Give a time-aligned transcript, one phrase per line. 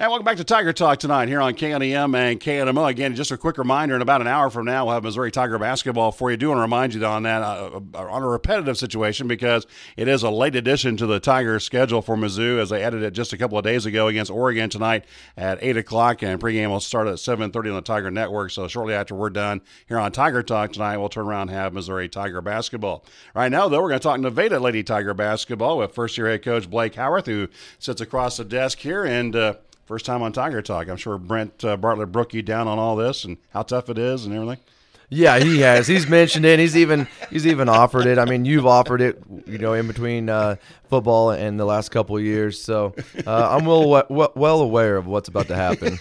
[0.00, 2.88] And welcome back to Tiger Talk tonight here on KNEM and KNMO.
[2.88, 5.58] Again, just a quick reminder, in about an hour from now, we'll have Missouri Tiger
[5.58, 6.32] basketball for you.
[6.32, 9.66] I do want to remind you on that, uh, uh, on a repetitive situation, because
[9.98, 13.10] it is a late addition to the Tiger schedule for Mizzou as they added it
[13.10, 15.04] just a couple of days ago against Oregon tonight
[15.36, 18.52] at 8 o'clock, and pregame will start at 7.30 on the Tiger Network.
[18.52, 21.74] So shortly after we're done here on Tiger Talk tonight, we'll turn around and have
[21.74, 23.04] Missouri Tiger basketball.
[23.34, 26.70] Right now, though, we're going to talk Nevada Lady Tiger basketball with first-year head coach
[26.70, 27.48] Blake Howarth, who
[27.78, 29.54] sits across the desk here, and uh,
[29.90, 30.88] First time on Tiger Talk.
[30.88, 33.98] I'm sure Brent uh, Bartlett broke you down on all this and how tough it
[33.98, 34.62] is and everything.
[35.08, 35.88] Yeah, he has.
[35.88, 36.60] He's mentioned it.
[36.60, 38.16] He's even he's even offered it.
[38.16, 40.54] I mean, you've offered it, you know, in between uh,
[40.88, 42.62] football and the last couple of years.
[42.62, 42.94] So
[43.26, 45.98] uh, I'm well well aware of what's about to happen.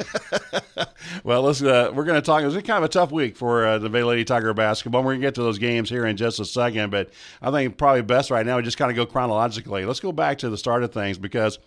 [1.24, 2.44] well, listen, uh, we're going to talk.
[2.44, 5.02] It was kind of a tough week for uh, the Bay Lady Tiger basketball.
[5.02, 7.10] We're going to get to those games here in just a second, but
[7.42, 9.84] I think probably best right now we just kind of go chronologically.
[9.86, 11.58] Let's go back to the start of things because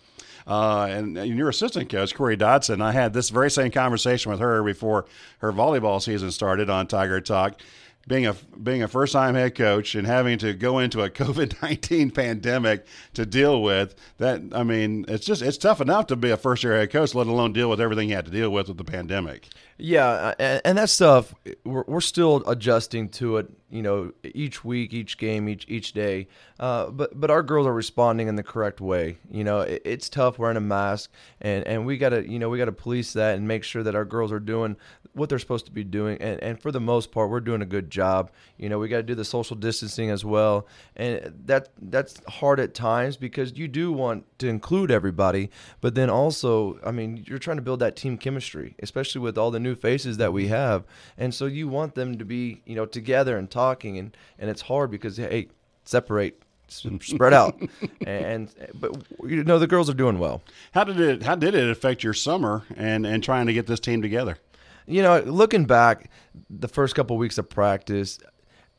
[0.47, 4.39] uh, and, and your assistant coach, Corey Dodson, I had this very same conversation with
[4.39, 5.05] her before
[5.39, 7.59] her volleyball season started on Tiger Talk
[8.07, 11.61] being a being a first time head coach and having to go into a COVID
[11.61, 16.29] nineteen pandemic to deal with that, I mean, it's just it's tough enough to be
[16.29, 18.67] a first year head coach, let alone deal with everything you had to deal with
[18.67, 19.47] with the pandemic.
[19.77, 23.47] Yeah, uh, and, that stuff we're, we're still adjusting to it.
[23.69, 26.27] You know, each week, each game, each each day.
[26.59, 29.17] Uh, but but our girls are responding in the correct way.
[29.31, 32.59] You know, it, it's tough wearing a mask, and, and we gotta you know we
[32.59, 34.77] gotta police that and make sure that our girls are doing
[35.13, 36.17] what they're supposed to be doing.
[36.21, 38.31] And, and for the most part, we're doing a good job.
[38.57, 42.59] You know, we got to do the social distancing as well, and that that's hard
[42.59, 45.49] at times because you do want to include everybody,
[45.81, 49.51] but then also, I mean, you're trying to build that team chemistry, especially with all
[49.51, 50.83] the new faces that we have,
[51.17, 54.61] and so you want them to be, you know, together and talking, and and it's
[54.61, 55.47] hard because hey,
[55.85, 57.59] separate spread out.
[58.05, 58.91] And but
[59.23, 60.43] you know the girls are doing well.
[60.73, 63.79] How did it how did it affect your summer and and trying to get this
[63.79, 64.37] team together?
[64.85, 66.09] You know, looking back,
[66.49, 68.19] the first couple of weeks of practice,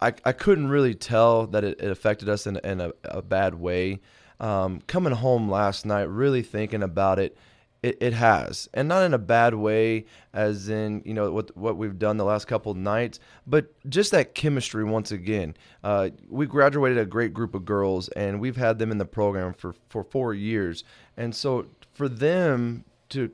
[0.00, 3.54] I, I couldn't really tell that it, it affected us in, in a, a bad
[3.54, 4.00] way.
[4.38, 7.38] Um, coming home last night, really thinking about it,
[7.84, 11.76] it, it has, and not in a bad way, as in you know what what
[11.76, 15.54] we've done the last couple nights, but just that chemistry once again.
[15.82, 19.52] Uh, we graduated a great group of girls, and we've had them in the program
[19.52, 20.82] for for four years,
[21.18, 23.30] and so for them to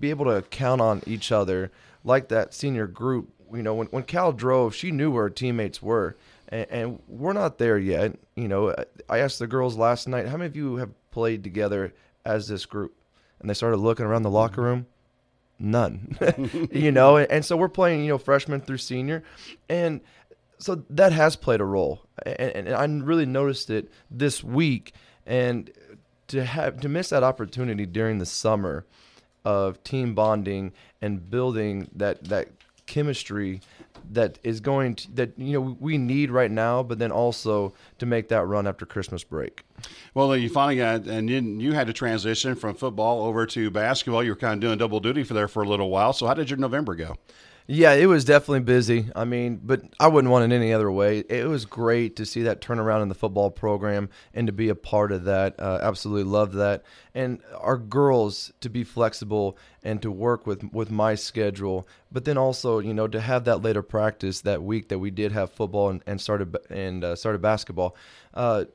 [0.00, 1.70] be able to count on each other
[2.02, 3.30] like that senior group.
[3.54, 6.16] You know, when when Cal drove, she knew where her teammates were,
[6.48, 8.16] and, and we're not there yet.
[8.34, 8.74] You know,
[9.08, 12.66] I asked the girls last night, how many of you have played together as this
[12.66, 12.96] group?
[13.42, 14.36] And they started looking around the mm-hmm.
[14.36, 14.86] locker room.
[15.58, 16.16] None,
[16.72, 19.22] you know, and, and so we're playing, you know, freshman through senior,
[19.68, 20.00] and
[20.58, 24.92] so that has played a role, and, and I really noticed it this week,
[25.24, 25.70] and
[26.28, 28.86] to have to miss that opportunity during the summer
[29.44, 32.48] of team bonding and building that that
[32.86, 33.60] chemistry
[34.10, 38.06] that is going to that you know we need right now, but then also to
[38.06, 39.64] make that run after Christmas break.
[40.14, 44.22] Well, you finally got and you, had to transition from football over to basketball.
[44.22, 46.12] You were kind of doing double duty for there for a little while.
[46.12, 47.16] So how did your November go?
[47.74, 49.06] Yeah, it was definitely busy.
[49.16, 51.20] I mean, but I wouldn't want it any other way.
[51.20, 54.74] It was great to see that turnaround in the football program and to be a
[54.74, 55.58] part of that.
[55.58, 56.82] Uh, absolutely loved that.
[57.14, 62.36] And our girls to be flexible and to work with with my schedule, but then
[62.36, 65.88] also you know to have that later practice that week that we did have football
[65.88, 67.96] and, and started and uh, started basketball.
[68.34, 68.66] Uh,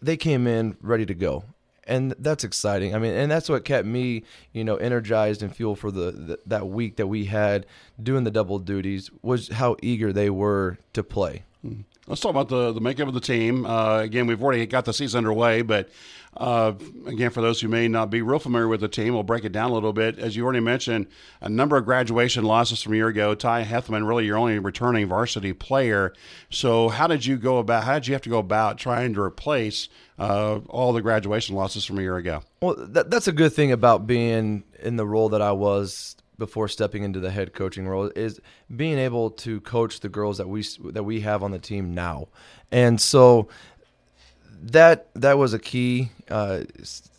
[0.00, 1.42] they came in ready to go
[1.86, 2.94] and that's exciting.
[2.94, 6.38] I mean, and that's what kept me, you know, energized and fuel for the, the,
[6.46, 7.66] that week that we had
[8.02, 11.44] doing the double duties was how eager they were to play.
[11.62, 11.82] Hmm.
[12.06, 13.64] Let's talk about the the makeup of the team.
[13.64, 15.88] Uh, again, we've already got the season underway, but
[16.36, 16.72] uh,
[17.06, 19.52] again, for those who may not be real familiar with the team, we'll break it
[19.52, 20.18] down a little bit.
[20.18, 21.06] As you already mentioned,
[21.40, 23.34] a number of graduation losses from a year ago.
[23.34, 26.12] Ty Hethman, really your only returning varsity player.
[26.50, 27.84] So, how did you go about?
[27.84, 29.88] How did you have to go about trying to replace
[30.18, 32.42] uh, all the graduation losses from a year ago?
[32.60, 36.68] Well, that, that's a good thing about being in the role that I was before
[36.68, 38.40] stepping into the head coaching role is
[38.74, 42.28] being able to coach the girls that we that we have on the team now,
[42.72, 43.48] and so
[44.62, 46.60] that that was a key, uh,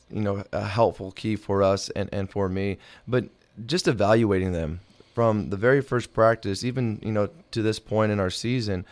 [0.10, 2.78] you know, a helpful key for us and, and for me.
[3.08, 3.26] But
[3.66, 4.80] just evaluating them
[5.14, 8.86] from the very first practice, even you know to this point in our season,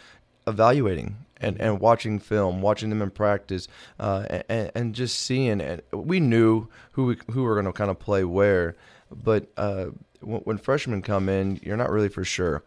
[0.48, 3.68] evaluating and, and watching film, watching them in practice,
[4.00, 5.60] uh, and, and just seeing.
[5.60, 8.76] And we knew who we, who were going to kind of play where,
[9.12, 9.88] but uh,
[10.24, 12.64] when, freshmen come in, you're not really for sure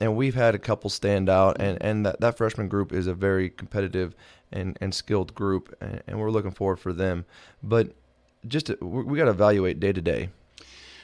[0.00, 3.12] and we've had a couple stand out and, and that, that freshman group is a
[3.12, 4.14] very competitive
[4.52, 7.24] and, and skilled group, and, and we're looking forward for them.
[7.62, 7.92] But
[8.48, 10.30] just to, we got to evaluate day to day.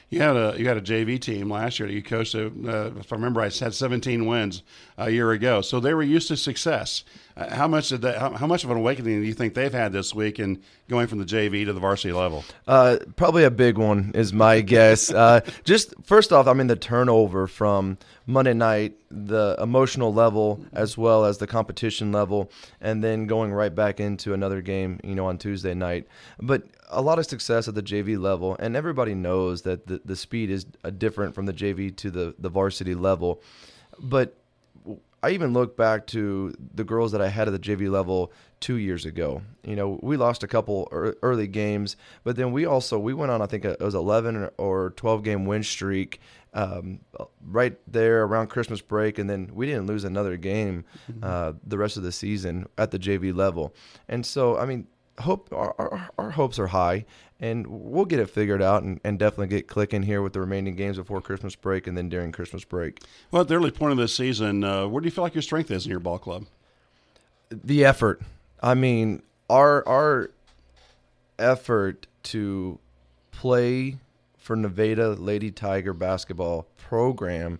[0.09, 2.33] You had a you had a JV team last year that you coached.
[2.33, 2.49] Uh,
[2.97, 4.63] if I remember, I had 17 wins
[4.97, 7.03] a year ago, so they were used to success.
[7.35, 8.17] Uh, how much did that?
[8.17, 11.07] How, how, much of an awakening do you think they've had this week in going
[11.07, 12.45] from the JV to the varsity level?
[12.65, 15.11] Uh, probably a big one is my guess.
[15.11, 20.97] Uh, just first off, I mean the turnover from Monday night, the emotional level as
[20.97, 22.49] well as the competition level,
[22.79, 26.07] and then going right back into another game, you know, on Tuesday night.
[26.39, 30.15] But a lot of success at the JV level, and everybody knows that the, the
[30.15, 30.65] speed is
[30.97, 33.41] different from the JV to the, the varsity level.
[33.99, 34.37] But
[35.23, 38.75] I even look back to the girls that I had at the JV level two
[38.75, 39.41] years ago.
[39.63, 43.41] You know, we lost a couple early games, but then we also we went on
[43.41, 46.21] I think it was 11 or 12 game win streak
[46.53, 46.99] um,
[47.45, 51.23] right there around Christmas break, and then we didn't lose another game mm-hmm.
[51.23, 53.75] uh, the rest of the season at the JV level.
[54.07, 54.87] And so, I mean,
[55.19, 57.05] hope our, our, our, hopes are high
[57.39, 60.75] and we'll get it figured out and, and, definitely get clicking here with the remaining
[60.75, 63.01] games before christmas break and then during christmas break.
[63.31, 65.41] Well at the early point of this season uh, where do you feel like your
[65.41, 66.45] strength is in your ball club?
[67.49, 68.21] The effort.
[68.61, 70.31] I mean our our
[71.39, 72.79] effort to
[73.31, 73.97] play
[74.37, 77.59] for nevada lady tiger basketball program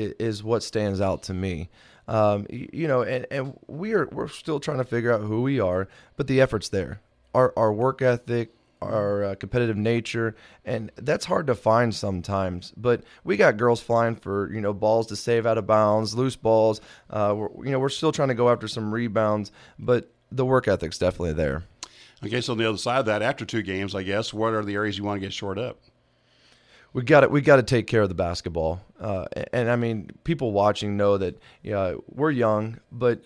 [0.00, 1.68] is, what stands out to me
[2.10, 5.60] um, you know, and, and we are we're still trying to figure out who we
[5.60, 5.86] are,
[6.16, 7.00] but the effort's there.
[7.34, 8.52] Our our work ethic,
[8.82, 12.72] our uh, competitive nature, and that's hard to find sometimes.
[12.76, 16.34] But we got girls flying for you know balls to save out of bounds, loose
[16.34, 16.80] balls.
[17.10, 20.66] Uh, we're, you know, we're still trying to go after some rebounds, but the work
[20.66, 21.62] ethic's definitely there.
[22.24, 24.64] Okay, so on the other side of that, after two games, I guess, what are
[24.64, 25.78] the areas you want to get short up?
[26.92, 28.80] We got to we got to take care of the basketball.
[29.00, 31.40] Uh, and, and, I mean, people watching know that
[32.08, 33.24] we're young, but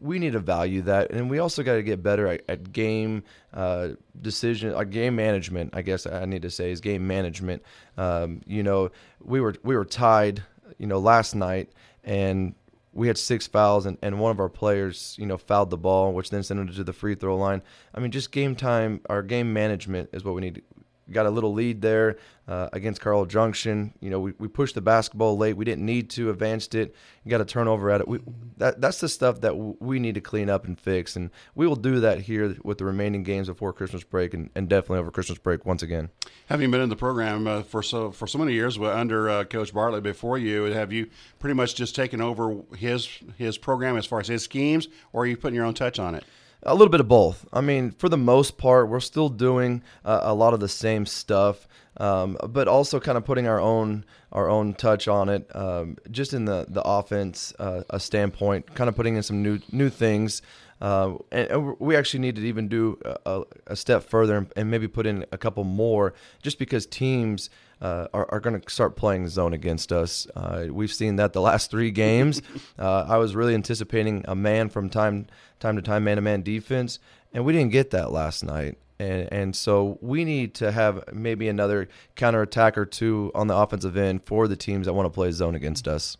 [0.00, 3.22] we need to value that, and we also got to get better at, at game
[3.52, 3.90] uh,
[4.20, 5.70] decision, uh, game management.
[5.74, 7.62] I guess I need to say is game management.
[7.96, 8.90] Um, you know,
[9.22, 10.42] we were we were tied,
[10.78, 11.70] you know, last night,
[12.02, 12.54] and
[12.94, 16.12] we had six fouls and, and one of our players, you know, fouled the ball,
[16.12, 17.60] which then sent it to the free throw line.
[17.92, 20.62] I mean, just game time, our game management is what we need
[21.10, 22.16] got a little lead there
[22.46, 23.92] uh, against Carl Junction.
[24.00, 25.56] You know, we, we pushed the basketball late.
[25.56, 26.94] We didn't need to, advanced it.
[27.26, 28.08] Got a turnover at it.
[28.08, 28.20] We,
[28.58, 31.66] that that's the stuff that w- we need to clean up and fix, and we
[31.66, 35.10] will do that here with the remaining games before Christmas break, and, and definitely over
[35.10, 36.10] Christmas break once again.
[36.46, 39.72] Having been in the program uh, for so for so many years under uh, Coach
[39.72, 41.08] Bartlett before you, have you
[41.38, 43.08] pretty much just taken over his
[43.38, 46.14] his program as far as his schemes, or are you putting your own touch on
[46.14, 46.24] it?
[46.66, 47.46] A little bit of both.
[47.52, 51.04] I mean, for the most part, we're still doing uh, a lot of the same
[51.04, 51.68] stuff,
[51.98, 56.32] um, but also kind of putting our own our own touch on it, um, just
[56.32, 60.40] in the the offense uh, a standpoint, kind of putting in some new new things.
[60.80, 64.88] Uh, and, we actually need to even do a, a step further and, and, maybe
[64.88, 67.48] put in a couple more, just because teams
[67.80, 70.26] uh, are, are going to start playing zone against us.
[70.34, 72.42] Uh, we've seen that the last three games.
[72.76, 75.26] Uh, I was really anticipating a man from time
[75.60, 76.98] time to time, man to man defense,
[77.32, 78.78] and we didn't get that last night.
[78.98, 83.56] And, and so we need to have maybe another counter attack or two on the
[83.56, 86.16] offensive end for the teams that want to play zone against us.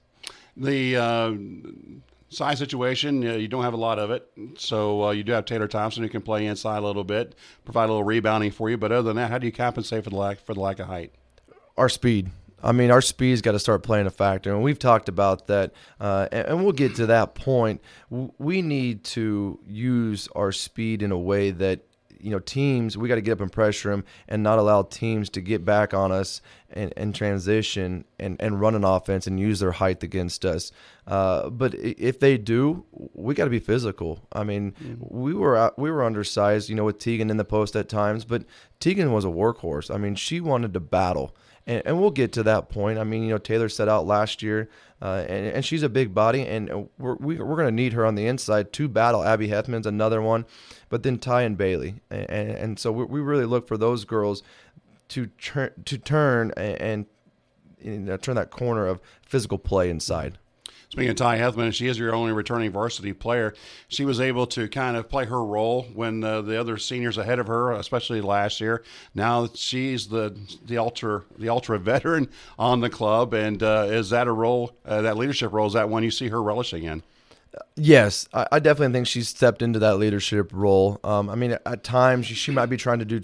[0.56, 1.34] The uh,
[2.28, 4.28] size situation, uh, you don't have a lot of it.
[4.56, 7.34] So uh, you do have Taylor Thompson who can play inside a little bit,
[7.64, 8.76] provide a little rebounding for you.
[8.76, 10.86] But other than that, how do you compensate for the lack for the lack of
[10.86, 11.12] height?
[11.76, 12.30] Our speed.
[12.64, 15.72] I mean, our speed's got to start playing a factor, and we've talked about that,
[16.00, 17.82] uh, and, and, we'll get to that point.
[18.08, 21.80] We need to use our speed in a way that
[22.18, 22.96] you know teams.
[22.96, 25.92] We got to get up and pressure them, and not allow teams to get back
[25.92, 30.46] on us and, and transition and, and run an offense and use their height against
[30.46, 30.72] us.
[31.06, 34.26] Uh, but if they do, we got to be physical.
[34.32, 35.04] I mean, mm-hmm.
[35.06, 38.44] we were we were undersized, you know, with Tegan in the post at times, but
[38.80, 39.94] Tegan was a workhorse.
[39.94, 42.98] I mean, she wanted to battle and, and we'll get to that point.
[42.98, 44.68] I mean, you know, Taylor set out last year,
[45.00, 48.04] uh, and, and she's a big body, and we're we, are going to need her
[48.04, 49.24] on the inside to battle.
[49.24, 50.44] Abby Hethman's another one,
[50.88, 54.04] but then Ty and Bailey, and, and, and so we, we really look for those
[54.04, 54.42] girls
[55.08, 57.06] to turn to turn and, and
[57.80, 60.38] you know, turn that corner of physical play inside.
[60.94, 63.52] Speaking of Ty Hethman, she is your only returning varsity player.
[63.88, 67.40] She was able to kind of play her role when uh, the other seniors ahead
[67.40, 68.84] of her, especially last year.
[69.12, 72.28] Now she's the the ultra the ultra veteran
[72.60, 75.66] on the club, and uh, is that a role uh, that leadership role?
[75.66, 77.02] Is that one you see her relishing in?
[77.74, 81.00] Yes, I, I, definitely think she's stepped into that leadership role.
[81.02, 83.20] Um, I mean, at times she, she, might be trying to do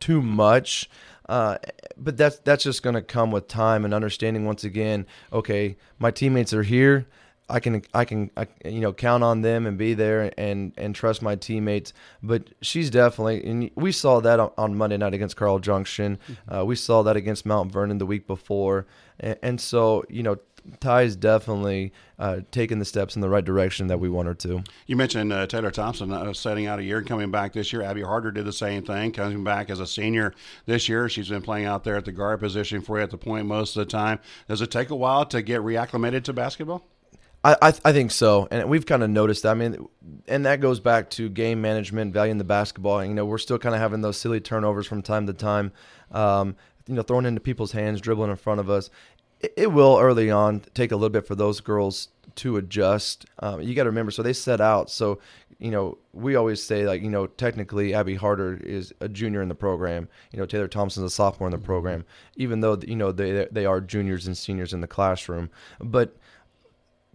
[0.00, 0.90] too much,
[1.28, 1.58] uh,
[1.96, 4.46] but that's that's just going to come with time and understanding.
[4.46, 7.06] Once again, okay, my teammates are here.
[7.48, 10.94] I can I can I, you know count on them and be there and and
[10.94, 11.92] trust my teammates.
[12.22, 16.18] But she's definitely and we saw that on, on Monday night against Carl Junction.
[16.28, 16.54] Mm-hmm.
[16.54, 18.86] Uh, we saw that against Mount Vernon the week before,
[19.20, 20.38] and, and so you know
[20.80, 24.62] Ty's definitely uh, taking the steps in the right direction that we want her to.
[24.86, 27.82] You mentioned uh, Taylor Thompson uh, setting out a year and coming back this year.
[27.82, 30.34] Abby Harder did the same thing, coming back as a senior
[30.66, 31.08] this year.
[31.08, 33.76] She's been playing out there at the guard position for you at the point most
[33.76, 34.18] of the time.
[34.48, 36.86] Does it take a while to get reacclimated to basketball?
[37.44, 39.44] I, I, I think so, and we've kind of noticed.
[39.44, 39.50] That.
[39.50, 39.86] I mean,
[40.26, 42.98] and that goes back to game management, valuing the basketball.
[42.98, 45.70] And, You know, we're still kind of having those silly turnovers from time to time.
[46.10, 46.56] Um,
[46.88, 48.90] you know, throwing into people's hands, dribbling in front of us.
[49.40, 53.26] It, will early on take a little bit for those girls to adjust.
[53.40, 54.90] Um, you got to remember, so they set out.
[54.90, 55.18] So
[55.58, 59.48] you know, we always say like, you know, technically Abby Harder is a junior in
[59.48, 60.08] the program.
[60.32, 62.04] You know, Taylor Thompson's a sophomore in the program,
[62.36, 65.50] even though you know they they are juniors and seniors in the classroom.
[65.80, 66.16] But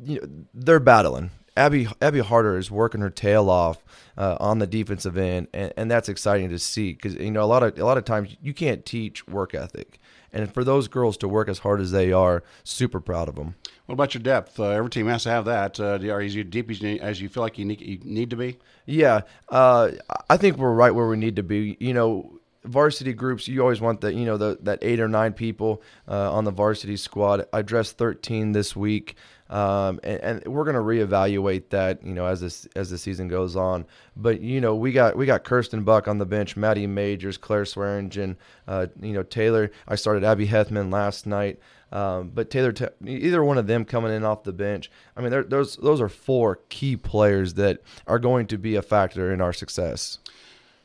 [0.03, 1.31] you know, they're battling.
[1.55, 3.83] Abby Abby Harder is working her tail off
[4.17, 7.45] uh, on the defensive end, and, and that's exciting to see because you know a
[7.45, 9.99] lot of a lot of times you can't teach work ethic,
[10.33, 13.55] and for those girls to work as hard as they are, super proud of them.
[13.85, 14.59] What about your depth?
[14.59, 15.79] Uh, every team has to have that.
[15.79, 18.57] Uh, are you deep as you feel like you need, you need to be?
[18.85, 19.91] Yeah, uh,
[20.29, 21.77] I think we're right where we need to be.
[21.79, 25.33] You know, varsity groups, you always want that, you know the that eight or nine
[25.33, 27.45] people uh, on the varsity squad.
[27.51, 29.15] I dressed 13 this week.
[29.51, 33.27] Um, and, and, we're going to reevaluate that, you know, as this as the season
[33.27, 33.85] goes on.
[34.15, 37.65] But you know, we got we got Kirsten Buck on the bench, Maddie Majors, Claire
[37.65, 39.69] Swearingen, uh, you know, Taylor.
[39.89, 41.59] I started Abby Hethman last night.
[41.91, 42.73] Um, but Taylor,
[43.05, 46.59] either one of them coming in off the bench, I mean, those those are four
[46.69, 50.19] key players that are going to be a factor in our success.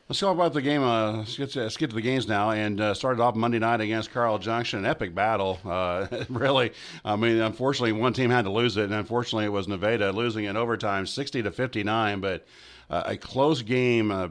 [0.08, 0.84] Let's talk about the game.
[0.84, 2.50] Uh, let's, get to, let's, get to, the games now.
[2.50, 5.58] And uh, started off Monday night against Carl Junction, an epic battle.
[5.64, 6.72] Uh, really,
[7.04, 10.44] I mean, unfortunately, one team had to lose it, and unfortunately, it was Nevada losing
[10.44, 12.20] in overtime, sixty to fifty nine.
[12.20, 12.46] But
[12.88, 14.28] uh, a close game uh,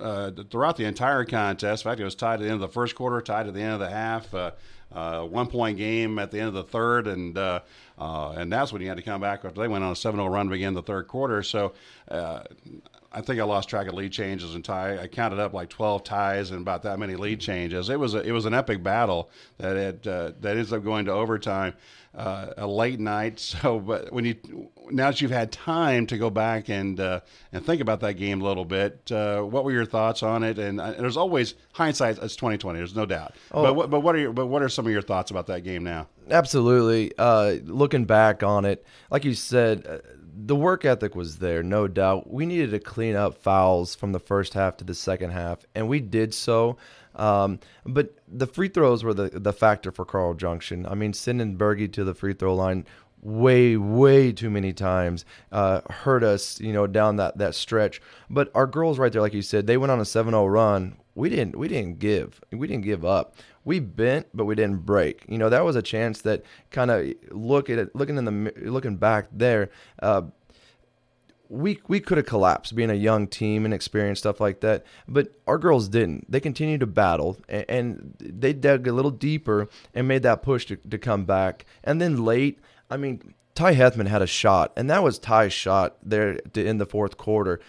[0.00, 1.84] uh, throughout the entire contest.
[1.84, 3.60] In fact, it was tied at the end of the first quarter, tied at the
[3.60, 4.32] end of the half.
[4.92, 8.98] one point game at the end of the third, and and that's when you had
[8.98, 11.42] to come back after they went on a 7-0 run to begin the third quarter.
[11.42, 11.72] So
[13.10, 14.98] I think I lost track of lead changes and tie.
[15.00, 17.88] I counted up like 12 ties and about that many lead changes.
[17.88, 21.06] It was a, it was an epic battle that it uh, that ends up going
[21.06, 21.74] to overtime,
[22.14, 23.38] uh, a late night.
[23.58, 24.36] So, but when you
[24.90, 27.20] now that you've had time to go back and uh,
[27.52, 30.58] and think about that game a little bit, uh, what were your thoughts on it?
[30.58, 32.18] And, and, there's always hindsight.
[32.18, 32.78] It's 2020.
[32.78, 33.34] There's no doubt.
[33.52, 33.62] Oh.
[33.62, 35.64] But what, but what are your, but what are some of your thoughts about that
[35.64, 36.08] game now?
[36.30, 37.12] Absolutely.
[37.18, 39.98] Uh, looking back on it, like you said uh,
[40.40, 42.30] the work ethic was there, no doubt.
[42.30, 45.88] We needed to clean up fouls from the first half to the second half, and
[45.88, 46.76] we did so.
[47.16, 50.86] Um, but the free throws were the, the factor for Carl Junction.
[50.86, 52.86] I mean, sending Bergie to the free throw line
[53.20, 58.00] way, way too many times uh, hurt us, you know, down that, that stretch.
[58.30, 60.96] But our girls right there, like you said, they went on a 7-0 run.
[61.16, 62.40] We didn't we didn't give.
[62.52, 63.34] We didn't give up
[63.68, 65.26] we bent, but we didn't break.
[65.28, 68.52] You know, that was a chance that kind of look at it, looking in the
[68.62, 69.68] looking back there.
[70.00, 70.22] Uh,
[71.50, 75.32] we we could have collapsed being a young team and experienced stuff like that but
[75.46, 80.06] our girls didn't they continued to battle and, and they dug a little deeper and
[80.06, 82.58] made that push to, to come back and then late
[82.90, 86.84] i mean ty hethman had a shot and that was ty's shot there in the
[86.84, 87.60] fourth quarter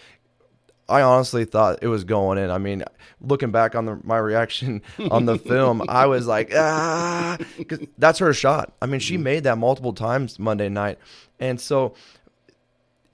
[0.90, 2.50] I honestly thought it was going in.
[2.50, 2.84] I mean,
[3.22, 4.82] looking back on the, my reaction
[5.12, 8.74] on the film, I was like, ah, because that's her shot.
[8.82, 9.24] I mean, she mm-hmm.
[9.24, 11.00] made that multiple times Monday night,
[11.40, 11.94] and so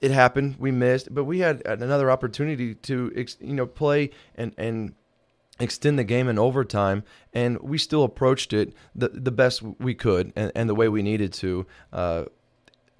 [0.00, 0.56] it happened.
[0.58, 4.94] We missed, but we had another opportunity to, you know, play and and
[5.58, 7.02] extend the game in overtime,
[7.32, 11.02] and we still approached it the the best we could and, and the way we
[11.02, 11.66] needed to.
[11.92, 12.24] Uh,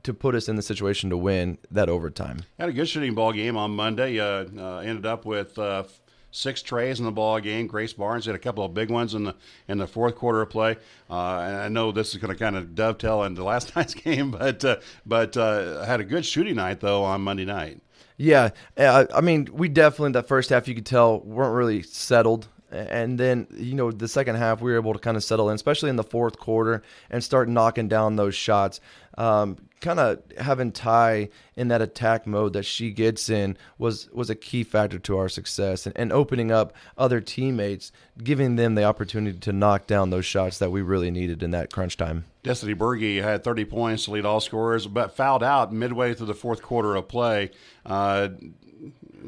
[0.06, 2.44] to put us in the situation to win that overtime.
[2.58, 4.18] Had a good shooting ball game on Monday.
[4.18, 5.84] Uh, uh, ended up with uh,
[6.30, 7.66] six trays in the ball game.
[7.66, 9.34] Grace Barnes had a couple of big ones in the
[9.68, 10.76] in the fourth quarter of play.
[11.10, 14.30] Uh, and I know this is going to kind of dovetail into last night's game,
[14.30, 17.80] but uh, but uh, had a good shooting night though on Monday night.
[18.18, 22.48] Yeah, I mean, we definitely in that first half you could tell weren't really settled
[22.70, 25.54] and then you know the second half we were able to kind of settle in
[25.54, 28.80] especially in the fourth quarter and start knocking down those shots
[29.18, 34.30] um, kind of having ty in that attack mode that she gets in was was
[34.30, 37.92] a key factor to our success and, and opening up other teammates
[38.22, 41.72] giving them the opportunity to knock down those shots that we really needed in that
[41.72, 46.14] crunch time Destiny Berge had 30 points to lead all scorers, but fouled out midway
[46.14, 47.50] through the fourth quarter of play.
[47.84, 48.28] Uh,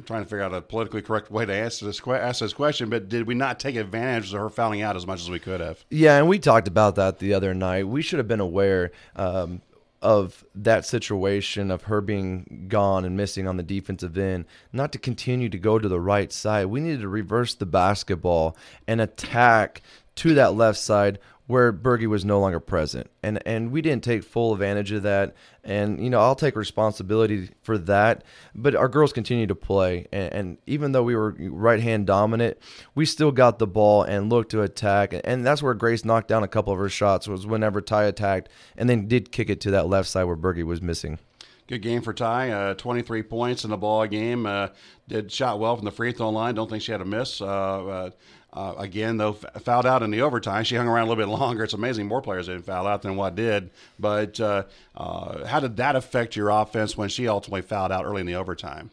[0.06, 3.08] Trying to figure out a politically correct way to answer this, ask this question, but
[3.08, 5.84] did we not take advantage of her fouling out as much as we could have?
[5.90, 7.88] Yeah, and we talked about that the other night.
[7.88, 8.90] We should have been aware.
[9.16, 9.62] Um,
[10.00, 14.98] of that situation of her being gone and missing on the defensive end, not to
[14.98, 16.66] continue to go to the right side.
[16.66, 19.82] We needed to reverse the basketball and attack
[20.16, 23.10] to that left side where Bergie was no longer present.
[23.22, 25.34] And and we didn't take full advantage of that.
[25.64, 28.22] And you know, I'll take responsibility for that.
[28.54, 32.58] But our girls continue to play, and, and even though we were right hand dominant,
[32.94, 35.14] we still got the ball and looked to attack.
[35.24, 38.50] And that's where Grace knocked down a couple of her shots was whenever Ty attacked,
[38.76, 41.18] and then did kick it to that left side where Bergie was missing.
[41.66, 42.50] Good game for Ty.
[42.50, 44.46] Uh, 23 points in the ball game.
[44.46, 44.68] Uh,
[45.06, 46.54] did shot well from the free throw line.
[46.54, 47.42] Don't think she had a miss.
[47.42, 48.10] Uh,
[48.52, 50.64] uh again, though, fouled out in the overtime.
[50.64, 51.64] She hung around a little bit longer.
[51.64, 53.70] It's amazing more players didn't foul out than what did.
[53.98, 54.64] But uh,
[54.96, 58.36] uh, how did that affect your offense when she ultimately fouled out early in the
[58.36, 58.90] overtime?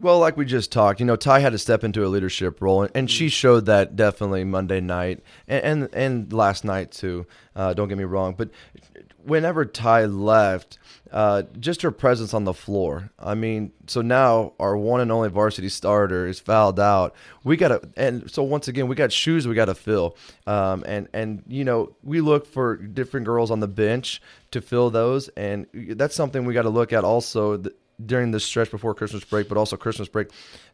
[0.00, 2.88] Well, like we just talked, you know, Ty had to step into a leadership role,
[2.94, 7.26] and, she showed that definitely Monday night and and, and last night too.
[7.54, 8.50] Uh, don't get me wrong, but
[9.24, 10.78] whenever Ty left,
[11.12, 13.10] uh, just her presence on the floor.
[13.18, 17.14] I mean, so now our one and only varsity starter is fouled out.
[17.42, 20.16] We got to, and so once again, we got shoes we got to fill.
[20.46, 24.20] Um, and and you know, we look for different girls on the bench
[24.50, 27.58] to fill those, and that's something we got to look at also.
[27.58, 27.74] Th-
[28.04, 30.28] during the stretch before Christmas break, but also Christmas break,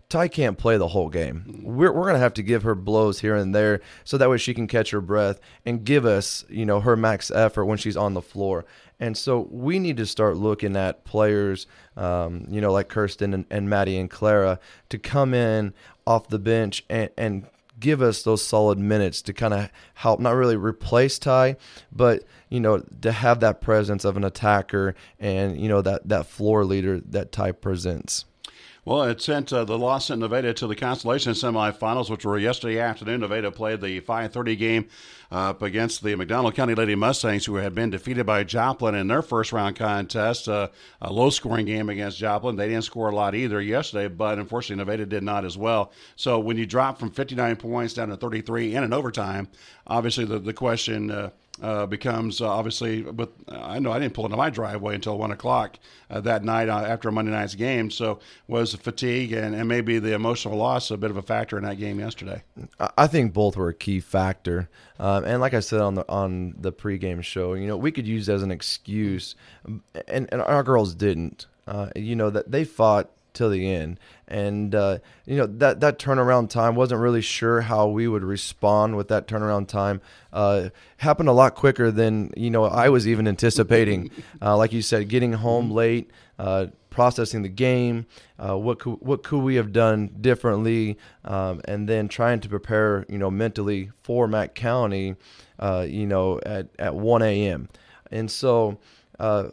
[0.08, 1.62] Ty can't play the whole game.
[1.62, 4.38] We're, we're going to have to give her blows here and there so that way
[4.38, 7.96] she can catch her breath and give us, you know, her max effort when she's
[7.96, 8.64] on the floor.
[8.98, 13.44] And so we need to start looking at players, um, you know, like Kirsten and,
[13.50, 14.58] and Maddie and Clara
[14.88, 15.72] to come in
[16.06, 17.46] off the bench and, and
[17.80, 21.56] give us those solid minutes to kind of help, not really replace Ty,
[21.90, 26.26] but you know, to have that presence of an attacker and you know that that
[26.26, 28.24] floor leader that Ty presents.
[28.82, 32.78] Well, it sent uh, the loss sent Nevada to the consolation semifinals, which were yesterday
[32.78, 33.20] afternoon.
[33.20, 34.88] Nevada played the 5:30 game
[35.30, 39.08] uh, up against the McDonald County Lady Mustangs, who had been defeated by Joplin in
[39.08, 40.48] their first round contest.
[40.48, 40.68] Uh,
[41.02, 42.56] a low-scoring game against Joplin.
[42.56, 45.92] They didn't score a lot either yesterday, but unfortunately Nevada did not as well.
[46.16, 49.48] So when you drop from 59 points down to 33 in an overtime,
[49.86, 51.10] obviously the the question
[51.62, 53.02] uh, becomes uh, obviously.
[53.02, 55.78] But I know I didn't pull into my driveway until one o'clock
[56.10, 57.90] uh, that night uh, after Monday night's game.
[57.90, 61.64] So was fatigue and, and maybe the emotional loss a bit of a factor in
[61.64, 62.42] that game yesterday?
[62.96, 64.68] I think both were a key factor.
[64.98, 68.06] Um, and like I said on the on the pregame show, you know, we could
[68.06, 69.34] use as an excuse,
[69.64, 71.46] and, and our girls didn't.
[71.66, 73.98] Uh, you know that they fought till the end.
[74.28, 78.96] And uh, you know that that turnaround time wasn't really sure how we would respond
[78.96, 80.00] with that turnaround time.
[80.32, 84.10] Uh, happened a lot quicker than you know I was even anticipating.
[84.42, 88.06] uh, like you said, getting home late, uh, processing the game.
[88.38, 90.96] Uh, what could what could we have done differently?
[91.24, 95.16] Um, and then trying to prepare, you know, mentally for Mack County.
[95.58, 97.68] Uh, you know, at at 1 a.m.
[98.10, 98.78] And so.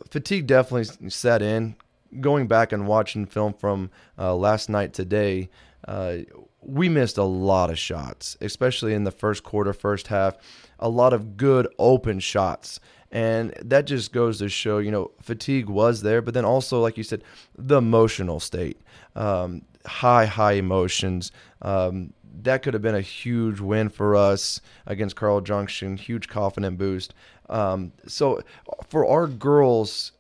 [0.09, 1.75] fatigue definitely set in
[2.19, 5.49] going back and watching film from uh, last night today,
[5.87, 6.17] uh,
[6.61, 10.35] we missed a lot of shots, especially in the first quarter, first half.
[10.79, 12.79] A lot of good open shots.
[13.11, 16.97] And that just goes to show, you know, fatigue was there, but then also, like
[16.97, 17.23] you said,
[17.57, 18.81] the emotional state,
[19.15, 21.31] um, high, high emotions.
[21.61, 26.77] Um, that could have been a huge win for us against Carl Junction, huge confident
[26.77, 27.13] boost.
[27.49, 28.41] Um, so
[28.89, 30.11] for our girls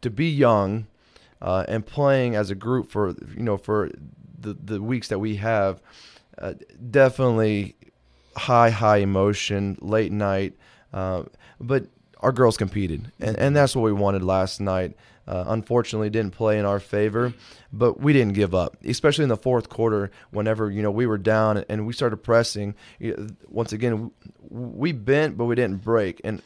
[0.00, 0.86] to be young,
[1.42, 3.90] uh, and playing as a group for you know for
[4.38, 5.82] the the weeks that we have,
[6.38, 6.54] uh,
[6.90, 7.74] definitely
[8.36, 10.54] high high emotion, late night,
[10.94, 11.24] uh,
[11.60, 11.86] but
[12.20, 14.96] our girls competed, and and that's what we wanted last night.
[15.26, 17.32] Uh, unfortunately, didn't play in our favor,
[17.72, 20.10] but we didn't give up, especially in the fourth quarter.
[20.30, 22.74] Whenever you know we were down and we started pressing,
[23.48, 24.12] once again
[24.48, 26.40] we bent, but we didn't break, and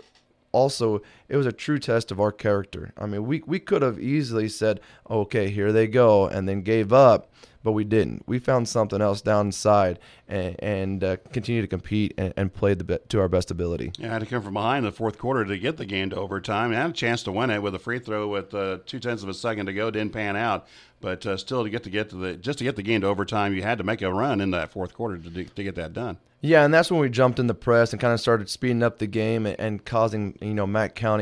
[0.52, 2.92] also it was a true test of our character.
[2.96, 6.92] I mean, we we could have easily said, "Okay, here they go," and then gave
[6.92, 7.30] up,
[7.62, 8.22] but we didn't.
[8.26, 12.78] We found something else down inside and, and uh, continued to compete and, and played
[12.78, 13.92] the to our best ability.
[13.98, 16.10] Yeah, I had to come from behind in the fourth quarter to get the game
[16.10, 16.72] to overtime.
[16.72, 19.22] I had a chance to win it with a free throw with uh, two tenths
[19.22, 19.90] of a second to go.
[19.90, 20.66] Didn't pan out,
[21.00, 23.08] but uh, still to get to get to the just to get the game to
[23.08, 25.92] overtime, you had to make a run in that fourth quarter to to get that
[25.92, 26.18] done.
[26.42, 28.98] Yeah, and that's when we jumped in the press and kind of started speeding up
[28.98, 31.15] the game and, and causing you know Mack County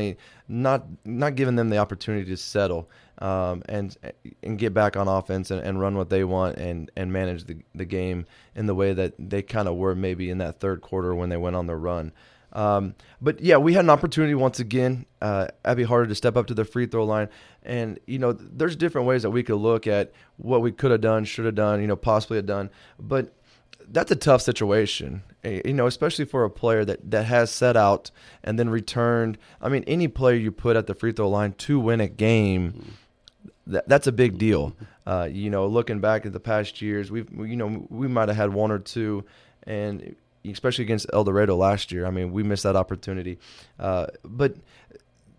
[0.47, 3.95] not not giving them the opportunity to settle um, and
[4.43, 7.57] and get back on offense and, and, run what they want and and manage the
[7.73, 11.15] the game in the way that they kind of were maybe in that third quarter
[11.15, 12.11] when they went on the run.
[12.55, 15.05] Um, but yeah, we had an opportunity once again.
[15.21, 17.27] Uh, Abby Harder to step up to the free throw line,
[17.63, 21.01] and you know, there's different ways that we could look at what we could have
[21.01, 22.69] done, should have done, you know, possibly have done.
[22.97, 23.33] But
[23.89, 28.11] that's a tough situation, you know, especially for a player that, that has set out
[28.43, 29.37] and then returned.
[29.61, 32.93] I mean, any player you put at the free throw line to win a game,
[33.67, 34.75] that, that's a big deal.
[35.05, 38.37] Uh, you know, looking back at the past years, we've you know we might have
[38.37, 39.23] had one or two,
[39.63, 42.05] and especially against El Dorado last year.
[42.05, 43.37] I mean, we missed that opportunity,
[43.79, 44.55] uh, but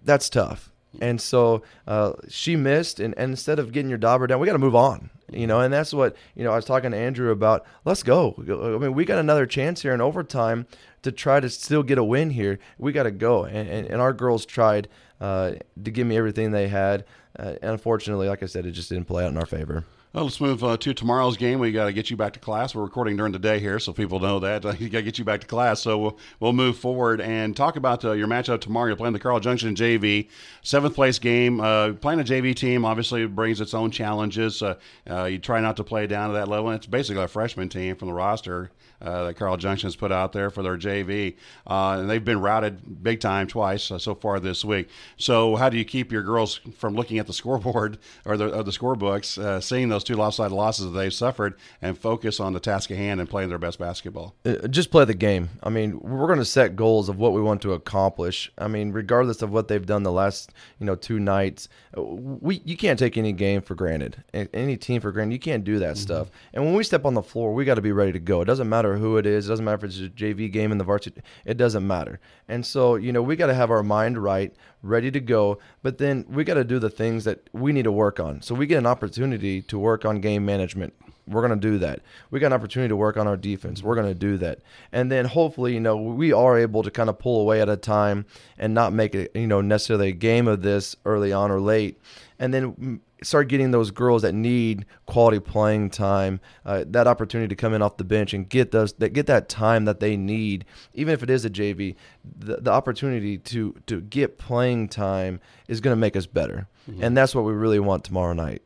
[0.05, 0.73] that's tough.
[1.01, 4.55] And so uh, she missed, and, and instead of getting your dauber down, we got
[4.55, 5.61] to move on, you know.
[5.61, 6.53] And that's what you know.
[6.53, 7.67] I was talking to Andrew about.
[7.85, 8.35] Let's go.
[8.39, 10.67] I mean, we got another chance here in overtime
[11.03, 12.59] to try to still get a win here.
[12.79, 14.89] We got to go, and, and, and our girls tried
[15.21, 15.53] uh,
[15.85, 17.05] to give me everything they had.
[17.39, 19.85] Uh, and unfortunately, like I said, it just didn't play out in our favor.
[20.17, 21.59] Well, let's move uh, to tomorrow's game.
[21.59, 22.75] We got to get you back to class.
[22.75, 24.65] We're recording during the day here, so people know that.
[24.81, 25.83] You got to get you back to class.
[25.83, 28.87] So we'll, we'll move forward and talk about uh, your matchup tomorrow.
[28.87, 30.31] You're playing the Carl Junction JV,
[30.63, 31.61] seventh place game.
[31.61, 34.63] Uh, playing a JV team obviously brings its own challenges.
[34.63, 34.77] Uh,
[35.11, 36.71] uh, you try not to play down to that level.
[36.71, 40.49] It's basically a freshman team from the roster that Carl Junction has put out there
[40.49, 44.89] for their JV, and they've been routed big time twice so far this week.
[45.19, 48.63] So, how do you keep your girls from looking at the scoreboard or the, or
[48.63, 52.91] the scorebooks, seeing those two lopsided losses that they've suffered, and focus on the task
[52.91, 54.35] at hand and playing their best basketball?
[54.45, 55.51] Uh, just play the game.
[55.63, 58.51] I mean, we're going to set goals of what we want to accomplish.
[58.57, 62.63] I mean, regardless of what they've done the last you know two nights, uh, we
[62.65, 65.35] you can't take any game for granted, any team for granted.
[65.35, 66.03] You can't do that mm-hmm.
[66.03, 66.31] stuff.
[66.55, 68.41] And when we step on the floor, we got to be ready to go.
[68.41, 69.47] It doesn't matter matter who it is.
[69.47, 71.23] It doesn't matter if it's a JV game in the varsity.
[71.45, 72.21] It doesn't matter.
[72.49, 74.55] And so, you know, we got to have our mind right,
[74.87, 75.59] ready to go.
[75.83, 78.43] But then we got to do the things that we need to work on.
[78.43, 80.95] So we get an opportunity to work on game management.
[81.29, 82.01] We're going to do that.
[82.31, 83.83] We got an opportunity to work on our defense.
[83.83, 84.61] We're going to do that.
[84.93, 87.77] And then hopefully, you know, we are able to kind of pull away at a
[87.77, 91.61] time and not make it, you know, necessarily a game of this early on or
[91.61, 92.01] late.
[92.39, 97.57] And then start getting those girls that need quality playing time, uh, that opportunity to
[97.57, 100.65] come in off the bench and get those that get that time that they need,
[100.95, 105.81] even if it is a JV, the, the opportunity to to get playing time is
[105.81, 107.03] going to make us better, mm-hmm.
[107.03, 108.63] and that's what we really want tomorrow night.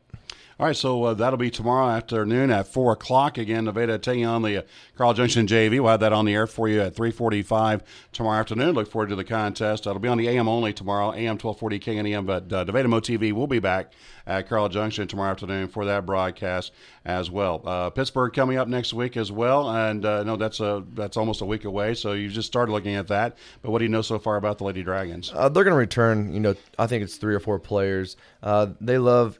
[0.61, 3.39] All right, so uh, that'll be tomorrow afternoon at four o'clock.
[3.39, 4.61] Again, Nevada taking on the uh,
[4.95, 5.71] Carl Junction JV.
[5.79, 8.75] We'll have that on the air for you at three forty-five tomorrow afternoon.
[8.75, 9.85] Look forward to the contest.
[9.85, 12.27] That'll be on the AM only tomorrow, AM twelve forty KNEM.
[12.27, 13.93] But uh, Nevada Mo TV will be back
[14.27, 16.73] at Carl Junction tomorrow afternoon for that broadcast
[17.05, 17.63] as well.
[17.65, 21.41] Uh, Pittsburg coming up next week as well, and uh, no, that's a that's almost
[21.41, 21.95] a week away.
[21.95, 23.35] So you just started looking at that.
[23.63, 25.31] But what do you know so far about the Lady Dragons?
[25.33, 26.31] Uh, they're going to return.
[26.31, 28.15] You know, I think it's three or four players.
[28.43, 29.39] They love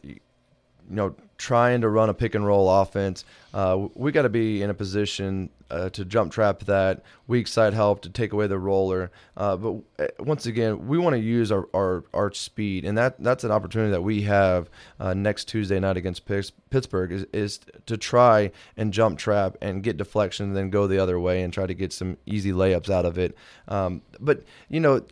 [0.91, 3.23] you know, trying to run a pick and roll offense,
[3.53, 7.73] uh, we got to be in a position uh, to jump trap that weak side
[7.73, 9.09] help to take away the roller.
[9.37, 13.15] Uh, but uh, once again, we want to use our, our, our speed, and that
[13.23, 17.95] that's an opportunity that we have uh, next Tuesday night against Pittsburg is, is to
[17.95, 21.65] try and jump trap and get deflection, and then go the other way and try
[21.65, 23.37] to get some easy layups out of it.
[23.69, 25.05] Um, but you know,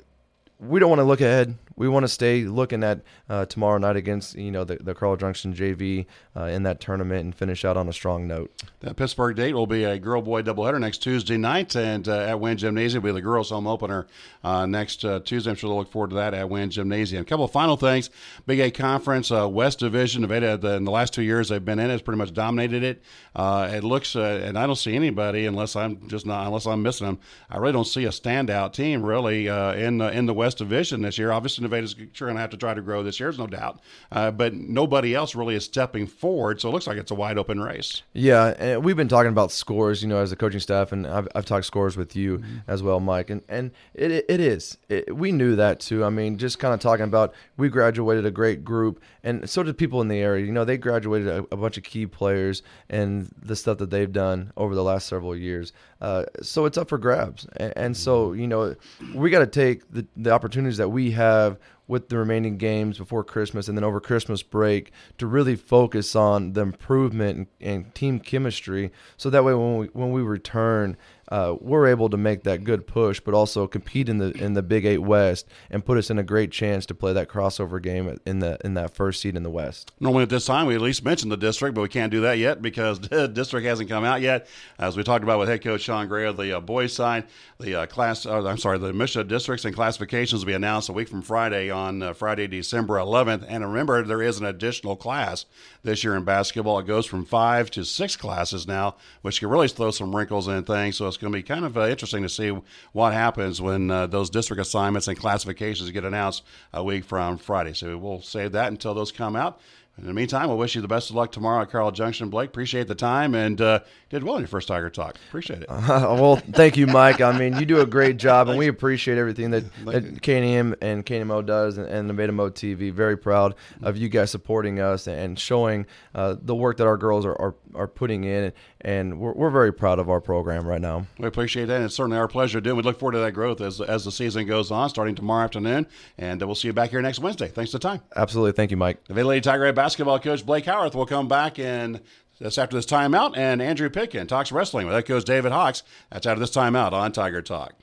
[0.59, 3.95] we don't want to look ahead we want to stay looking at uh, tomorrow night
[3.95, 7.77] against you know the, the Carl Junction JV uh, in that tournament and finish out
[7.77, 8.51] on a strong note.
[8.81, 12.39] That Pittsburg date will be a girl boy doubleheader next Tuesday night, and uh, at
[12.39, 14.07] Wynn Gymnasium will be the girls' home opener
[14.43, 15.49] uh, next uh, Tuesday.
[15.49, 17.21] I'm sure they'll look forward to that at Wynn Gymnasium.
[17.21, 18.09] A couple of final things:
[18.45, 20.21] Big Eight Conference uh, West Division.
[20.21, 23.01] Nevada the, in the last two years they've been in has pretty much dominated it.
[23.35, 27.19] it looks, and I don't see anybody unless I'm just not unless I'm missing them.
[27.49, 31.31] I really don't see a standout team really in in the West Division this year.
[31.31, 33.79] Obviously, Nevada's sure going to have to try to grow this year, there's no doubt.
[34.11, 37.37] Uh, but nobody else really is stepping forward, so it looks like it's a wide
[37.37, 38.03] open race.
[38.13, 41.27] Yeah, and we've been talking about scores, you know, as a coaching staff, and I've,
[41.35, 42.57] I've talked scores with you mm-hmm.
[42.67, 44.77] as well, Mike, and and it it is.
[44.89, 46.03] It, we knew that too.
[46.03, 49.77] I mean, just kind of talking about we graduated a great group, and so did
[49.77, 50.45] people in the area.
[50.45, 54.11] You know, they graduated a, a bunch of key players and the stuff that they've
[54.11, 55.73] done over the last several years.
[56.01, 58.75] Uh, so it's up for grabs, and, and so you know,
[59.13, 63.23] we got to take the the opportunities that we have with the remaining games before
[63.23, 68.19] Christmas and then over Christmas break to really focus on the improvement and, and team
[68.19, 68.91] chemistry.
[69.17, 70.97] So that way, when we when we return
[71.29, 74.63] uh, we're able to make that good push, but also compete in the in the
[74.63, 78.17] Big Eight West and put us in a great chance to play that crossover game
[78.25, 79.91] in the in that first seed in the West.
[79.99, 82.37] Normally at this time we at least mention the district, but we can't do that
[82.37, 84.47] yet because the district hasn't come out yet.
[84.77, 87.25] As we talked about with head coach Sean Gray of the uh, boys side,
[87.59, 90.93] the uh, class uh, I'm sorry, the MSHSAA districts and classifications will be announced a
[90.93, 93.45] week from Friday on uh, Friday December 11th.
[93.47, 95.45] And remember, there is an additional class
[95.83, 96.79] this year in basketball.
[96.79, 100.63] It goes from five to six classes now, which can really throw some wrinkles in
[100.63, 100.97] things.
[100.97, 102.57] So it's going to be kind of uh, interesting to see
[102.93, 107.73] what happens when uh, those district assignments and classifications get announced a week from Friday.
[107.73, 109.59] So we'll save that until those come out
[109.99, 112.49] In the meantime, we'll wish you the best of luck tomorrow at Carl Junction, Blake.
[112.49, 115.17] Appreciate the time and uh, did well in your first Tiger Talk.
[115.27, 115.65] Appreciate it.
[115.69, 117.19] Uh, well, thank you, Mike.
[117.19, 121.05] I mean, you do a great job, and we appreciate everything that, that KNEM and
[121.05, 122.93] KNMO does and, and Nevada Mo TV.
[122.93, 127.25] Very proud of you guys supporting us and showing uh, the work that our girls
[127.25, 131.05] are, are, are putting in, and we're, we're very proud of our program right now.
[131.17, 132.75] We appreciate that, and it's certainly our pleasure to do.
[132.75, 135.87] We look forward to that growth as, as the season goes on, starting tomorrow afternoon,
[136.17, 137.47] and uh, we'll see you back here next Wednesday.
[137.47, 138.01] Thanks for the time.
[138.15, 138.53] Absolutely.
[138.53, 139.03] Thank you, Mike.
[139.05, 142.01] The Lady Tiger basketball coach Blake Howarth will come back and
[142.39, 143.37] that's after this timeout.
[143.37, 145.83] And Andrew Pitkin talks wrestling with head coach David Hawks.
[146.09, 147.73] That's out of this timeout on Tiger Talk.